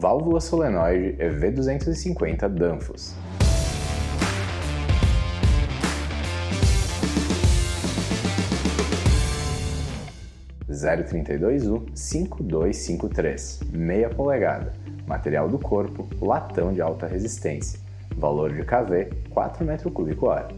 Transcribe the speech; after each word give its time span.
válvula 0.00 0.40
solenoide 0.40 1.14
EV250 1.22 2.48
Danfoss. 2.48 3.14
U 10.70 11.84
5253, 11.94 13.60
meia 13.70 14.08
polegada, 14.08 14.72
material 15.06 15.50
do 15.50 15.58
corpo, 15.58 16.08
latão 16.24 16.72
de 16.72 16.80
alta 16.80 17.06
resistência, 17.06 17.78
valor 18.16 18.54
de 18.54 18.62
KV 18.62 19.10
4 19.28 19.66
m3 19.66 20.54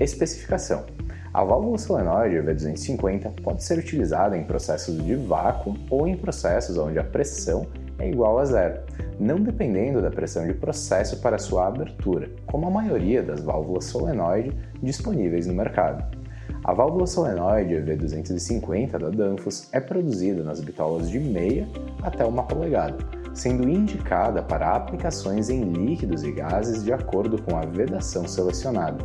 Especificação: 0.00 0.86
a 1.34 1.44
válvula 1.44 1.76
solenoide 1.76 2.36
EV250 2.36 3.42
pode 3.42 3.62
ser 3.62 3.78
utilizada 3.78 4.34
em 4.34 4.44
processos 4.44 4.96
de 5.04 5.14
vácuo 5.14 5.76
ou 5.90 6.08
em 6.08 6.16
processos 6.16 6.78
onde 6.78 6.98
a 6.98 7.04
pressão 7.04 7.66
é 7.98 8.08
igual 8.08 8.38
a 8.38 8.44
zero, 8.44 8.80
não 9.18 9.40
dependendo 9.40 10.00
da 10.00 10.10
pressão 10.10 10.46
de 10.46 10.54
processo 10.54 11.20
para 11.20 11.38
sua 11.38 11.66
abertura, 11.66 12.30
como 12.46 12.66
a 12.66 12.70
maioria 12.70 13.22
das 13.22 13.42
válvulas 13.42 13.84
solenoide 13.84 14.52
disponíveis 14.82 15.46
no 15.46 15.54
mercado. 15.54 16.16
A 16.64 16.72
válvula 16.72 17.06
solenoide 17.06 17.74
EV250 17.74 18.98
da 18.98 19.10
Danfoss 19.10 19.68
é 19.72 19.80
produzida 19.80 20.42
nas 20.42 20.60
bitolas 20.60 21.08
de 21.08 21.18
meia 21.18 21.66
até 22.02 22.24
uma 22.24 22.42
polegada, 22.42 22.96
sendo 23.38 23.68
indicada 23.68 24.42
para 24.42 24.74
aplicações 24.74 25.48
em 25.48 25.62
líquidos 25.62 26.24
e 26.24 26.32
gases 26.32 26.82
de 26.82 26.92
acordo 26.92 27.40
com 27.40 27.56
a 27.56 27.62
vedação 27.62 28.26
selecionada. 28.26 28.98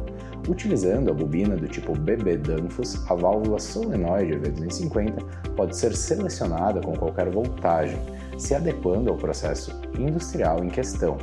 Utilizando 0.50 1.10
a 1.10 1.14
bobina 1.14 1.56
do 1.56 1.68
tipo 1.68 1.98
BB 1.98 2.38
Danfoss, 2.38 3.00
a 3.10 3.14
válvula 3.14 3.60
solenoide 3.60 4.34
EV250 4.34 5.24
pode 5.56 5.78
ser 5.78 5.96
selecionada 5.96 6.82
com 6.82 6.94
qualquer 6.94 7.30
voltagem, 7.30 7.98
se 8.38 8.54
adequando 8.54 9.10
ao 9.10 9.18
processo 9.18 9.72
industrial 9.98 10.64
em 10.64 10.70
questão, 10.70 11.18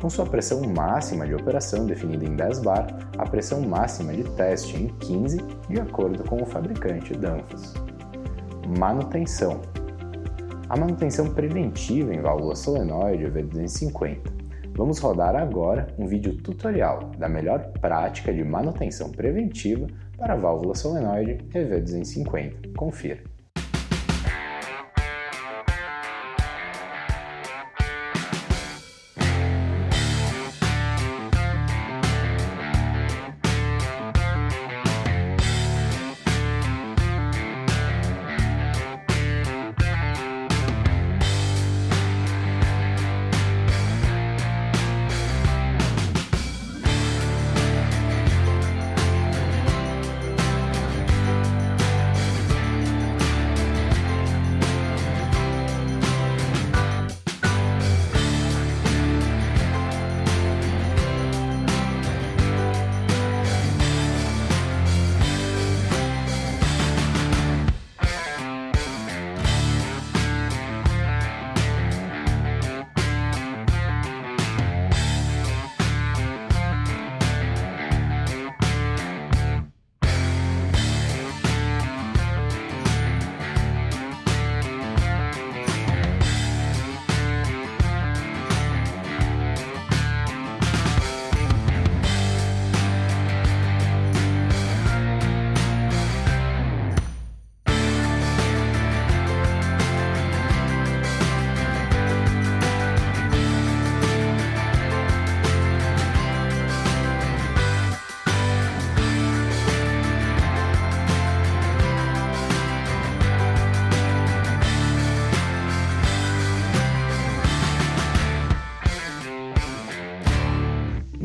com 0.00 0.10
sua 0.10 0.26
pressão 0.26 0.62
máxima 0.62 1.26
de 1.26 1.34
operação 1.34 1.86
definida 1.86 2.24
em 2.24 2.34
10 2.34 2.60
bar, 2.60 2.86
a 3.16 3.24
pressão 3.24 3.60
máxima 3.60 4.12
de 4.12 4.24
teste 4.30 4.76
em 4.76 4.88
15, 4.88 5.38
de 5.68 5.80
acordo 5.80 6.24
com 6.24 6.42
o 6.42 6.46
fabricante 6.46 7.14
Danfoss. 7.14 7.74
Manutenção 8.78 9.60
a 10.68 10.76
manutenção 10.76 11.32
preventiva 11.34 12.14
em 12.14 12.20
válvula 12.20 12.56
solenoide 12.56 13.24
EV250. 13.24 14.18
Vamos 14.76 14.98
rodar 14.98 15.36
agora 15.36 15.86
um 15.98 16.06
vídeo 16.06 16.36
tutorial 16.36 17.10
da 17.18 17.28
melhor 17.28 17.70
prática 17.80 18.32
de 18.32 18.42
manutenção 18.42 19.10
preventiva 19.10 19.86
para 20.16 20.36
válvula 20.36 20.74
solenoide 20.74 21.38
EV250. 21.52 22.74
Confira. 22.74 23.33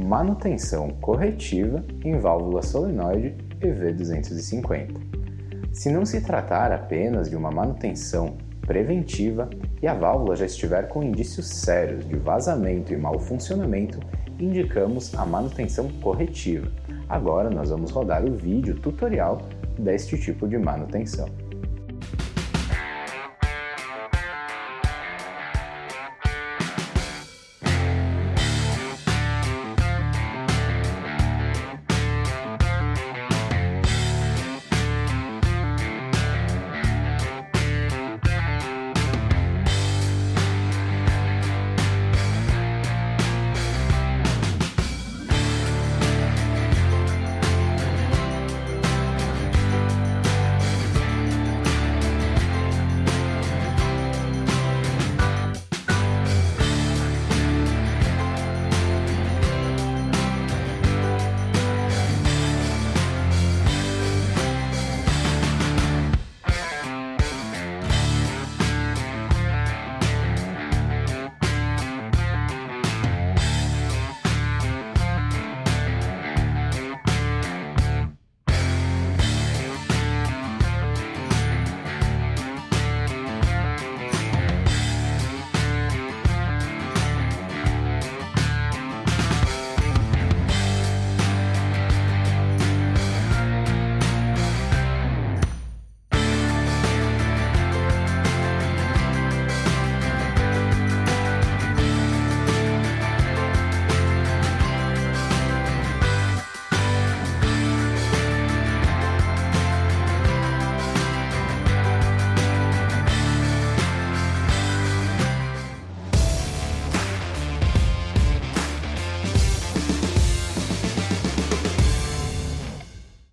Manutenção 0.10 0.90
corretiva 1.00 1.86
em 2.04 2.18
válvula 2.18 2.64
solenoide 2.64 3.36
EV250. 3.62 5.00
Se 5.72 5.92
não 5.92 6.04
se 6.04 6.20
tratar 6.22 6.72
apenas 6.72 7.30
de 7.30 7.36
uma 7.36 7.52
manutenção 7.52 8.36
preventiva 8.62 9.48
e 9.80 9.88
a 9.88 9.94
válvula 9.94 10.36
já 10.36 10.48
estiver 10.48 10.88
com 10.88 11.04
indícios 11.04 11.46
sérios 11.46 12.08
de 12.08 12.16
vazamento 12.16 12.92
e 12.92 12.98
mau 12.98 13.20
funcionamento, 13.20 14.00
indicamos 14.40 15.14
a 15.14 15.24
manutenção 15.28 15.88
corretiva. 16.02 16.72
Agora 17.08 17.52
nós 17.52 17.70
vamos 17.70 17.92
rodar 17.92 18.26
o 18.26 18.34
vídeo 18.34 18.80
tutorial 18.80 19.44
deste 19.78 20.18
tipo 20.20 20.48
de 20.48 20.58
manutenção. 20.58 21.30